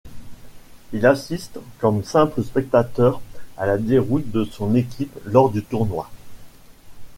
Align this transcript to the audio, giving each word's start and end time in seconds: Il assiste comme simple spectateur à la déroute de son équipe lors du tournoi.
Il 0.93 1.05
assiste 1.05 1.59
comme 1.77 2.03
simple 2.03 2.41
spectateur 2.43 3.21
à 3.55 3.67
la 3.67 3.77
déroute 3.77 4.31
de 4.31 4.45
son 4.45 4.73
équipe 4.73 5.15
lors 5.25 5.51
du 5.51 5.63
tournoi. 5.63 6.09